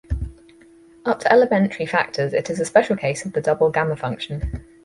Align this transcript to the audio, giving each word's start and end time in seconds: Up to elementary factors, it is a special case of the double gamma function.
Up 1.05 1.19
to 1.19 1.31
elementary 1.31 1.85
factors, 1.85 2.33
it 2.33 2.49
is 2.49 2.59
a 2.59 2.65
special 2.65 2.95
case 2.95 3.23
of 3.23 3.33
the 3.33 3.41
double 3.41 3.69
gamma 3.69 3.95
function. 3.95 4.65